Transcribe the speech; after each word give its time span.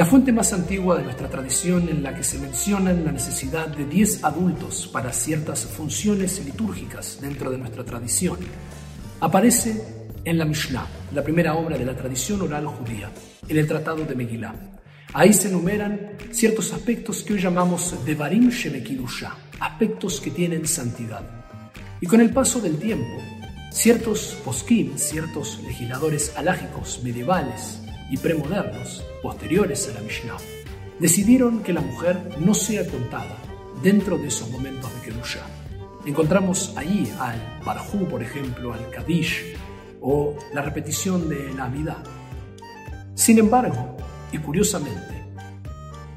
La 0.00 0.06
fuente 0.06 0.32
más 0.32 0.52
antigua 0.54 0.96
de 0.96 1.04
nuestra 1.04 1.28
tradición 1.28 1.88
en 1.90 2.02
la 2.02 2.14
que 2.14 2.22
se 2.22 2.38
menciona 2.38 2.90
la 2.92 3.12
necesidad 3.12 3.68
de 3.68 3.84
10 3.84 4.24
adultos 4.24 4.86
para 4.86 5.12
ciertas 5.12 5.66
funciones 5.66 6.42
litúrgicas 6.42 7.18
dentro 7.20 7.50
de 7.50 7.58
nuestra 7.58 7.84
tradición 7.84 8.38
aparece 9.20 10.06
en 10.24 10.38
la 10.38 10.46
Mishnah, 10.46 10.86
la 11.12 11.22
primera 11.22 11.54
obra 11.54 11.76
de 11.76 11.84
la 11.84 11.94
tradición 11.94 12.40
oral 12.40 12.66
judía, 12.66 13.10
en 13.46 13.58
el 13.58 13.66
Tratado 13.66 14.04
de 14.04 14.14
Megillah. 14.14 14.54
Ahí 15.12 15.34
se 15.34 15.48
enumeran 15.48 16.12
ciertos 16.30 16.72
aspectos 16.72 17.22
que 17.22 17.34
hoy 17.34 17.40
llamamos 17.40 17.94
Devarim 18.06 18.48
Shemekidusha, 18.48 19.36
aspectos 19.60 20.20
que 20.20 20.30
tienen 20.30 20.66
santidad. 20.66 21.22
Y 22.00 22.06
con 22.06 22.20
el 22.20 22.32
paso 22.32 22.60
del 22.60 22.78
tiempo, 22.78 23.20
ciertos 23.70 24.36
poskim, 24.44 24.96
ciertos 24.96 25.60
legisladores 25.62 26.36
alágicos 26.36 27.00
medievales 27.04 27.80
y 28.10 28.16
premodernos, 28.16 29.04
posteriores 29.22 29.88
a 29.88 29.94
la 29.94 30.00
Mishnah, 30.00 30.36
decidieron 30.98 31.62
que 31.62 31.72
la 31.72 31.80
mujer 31.80 32.36
no 32.40 32.54
sea 32.54 32.86
contada 32.86 33.36
dentro 33.82 34.18
de 34.18 34.28
esos 34.28 34.50
momentos 34.50 34.92
de 34.94 35.00
Kedusha. 35.00 35.46
Encontramos 36.06 36.72
ahí 36.76 37.12
al 37.20 37.60
Barjú, 37.64 38.08
por 38.08 38.22
ejemplo, 38.22 38.72
al 38.72 38.90
Kadish 38.90 39.54
o 40.00 40.34
la 40.54 40.62
repetición 40.62 41.28
de 41.28 41.52
la 41.54 41.66
Amidad. 41.66 42.02
Sin 43.14 43.38
embargo, 43.38 43.96
y 44.32 44.38
curiosamente, 44.38 45.19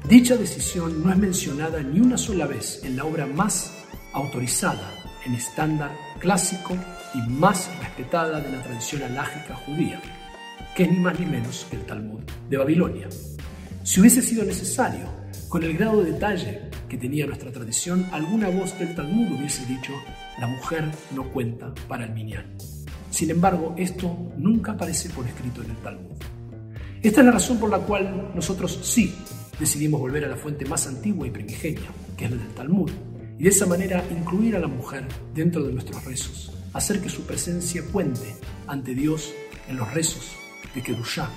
dicha 0.08 0.36
decisión 0.36 1.02
no 1.02 1.10
es 1.10 1.16
mencionada 1.16 1.82
ni 1.82 2.00
una 2.00 2.18
sola 2.18 2.46
vez 2.46 2.82
en 2.84 2.96
la 2.96 3.04
obra 3.04 3.26
más 3.26 3.84
autorizada 4.12 4.90
en 5.24 5.34
estándar 5.34 5.90
clásico 6.18 6.76
y 7.14 7.30
más 7.30 7.70
respetada 7.80 8.40
de 8.40 8.50
la 8.50 8.62
tradición 8.62 9.02
alágica 9.02 9.54
judía, 9.54 10.00
que 10.76 10.84
es 10.84 10.90
ni 10.90 10.98
más 10.98 11.18
ni 11.18 11.26
menos 11.26 11.66
que 11.70 11.76
el 11.76 11.86
Talmud 11.86 12.20
de 12.50 12.56
Babilonia. 12.56 13.08
Si 13.82 14.00
hubiese 14.00 14.20
sido 14.20 14.44
necesario, 14.44 15.08
con 15.48 15.62
el 15.62 15.76
grado 15.76 16.02
de 16.02 16.12
detalle 16.12 16.70
que 16.88 16.98
tenía 16.98 17.26
nuestra 17.26 17.50
tradición, 17.50 18.06
alguna 18.12 18.48
voz 18.48 18.78
del 18.78 18.94
Talmud 18.94 19.38
hubiese 19.38 19.64
dicho, 19.66 19.92
la 20.38 20.46
mujer 20.46 20.90
no 21.14 21.30
cuenta 21.30 21.72
para 21.88 22.04
el 22.04 22.12
minyan. 22.12 22.56
Sin 23.10 23.30
embargo, 23.30 23.74
esto 23.78 24.32
nunca 24.36 24.72
aparece 24.72 25.08
por 25.10 25.26
escrito 25.26 25.62
en 25.62 25.70
el 25.70 25.76
Talmud. 25.78 26.16
Esta 27.02 27.20
es 27.20 27.26
la 27.26 27.32
razón 27.32 27.58
por 27.58 27.70
la 27.70 27.78
cual 27.78 28.32
nosotros 28.34 28.80
sí 28.82 29.14
decidimos 29.58 30.00
volver 30.00 30.24
a 30.24 30.28
la 30.28 30.36
fuente 30.36 30.64
más 30.64 30.86
antigua 30.86 31.26
y 31.26 31.30
primigenia, 31.30 31.90
que 32.16 32.26
es 32.26 32.30
la 32.30 32.36
del 32.36 32.54
Talmud, 32.54 32.90
y 33.38 33.44
de 33.44 33.50
esa 33.50 33.66
manera 33.66 34.04
incluir 34.10 34.56
a 34.56 34.60
la 34.60 34.68
mujer 34.68 35.06
dentro 35.34 35.62
de 35.62 35.72
nuestros 35.72 36.04
rezos, 36.04 36.52
hacer 36.72 37.00
que 37.00 37.08
su 37.08 37.22
presencia 37.22 37.82
cuente 37.92 38.36
ante 38.66 38.94
Dios 38.94 39.32
en 39.68 39.76
los 39.76 39.92
rezos 39.92 40.32
de 40.74 40.82
Kedushá, 40.82 41.28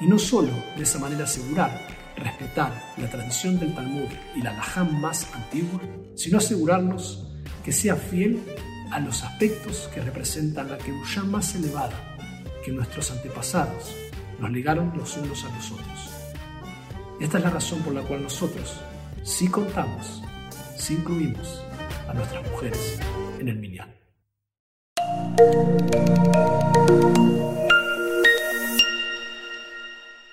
y 0.00 0.06
no 0.06 0.18
solo 0.18 0.52
de 0.76 0.82
esa 0.82 0.98
manera 0.98 1.24
asegurar, 1.24 1.86
respetar 2.16 2.94
la 2.96 3.10
tradición 3.10 3.58
del 3.58 3.74
Talmud 3.74 4.08
y 4.34 4.42
la 4.42 4.52
Lajam 4.52 5.00
más 5.00 5.32
antigua, 5.34 5.80
sino 6.14 6.38
asegurarnos 6.38 7.28
que 7.64 7.72
sea 7.72 7.96
fiel 7.96 8.40
a 8.90 9.00
los 9.00 9.22
aspectos 9.22 9.88
que 9.92 10.00
representan 10.00 10.70
la 10.70 10.78
Kedushá 10.78 11.22
más 11.22 11.54
elevada 11.54 12.16
que 12.64 12.72
nuestros 12.72 13.10
antepasados 13.10 13.94
nos 14.40 14.50
ligaron 14.50 14.92
los 14.96 15.16
unos 15.16 15.44
a 15.44 15.54
los 15.54 15.72
otros. 15.72 16.15
Esta 17.20 17.38
es 17.38 17.44
la 17.44 17.50
razón 17.50 17.80
por 17.80 17.94
la 17.94 18.02
cual 18.02 18.22
nosotros 18.22 18.78
sí 19.22 19.48
contamos, 19.48 20.22
sí 20.76 20.94
incluimos 20.94 21.62
a 22.08 22.14
nuestras 22.14 22.50
mujeres 22.50 23.00
en 23.38 23.48
el 23.48 23.56
Minyan. 23.56 23.88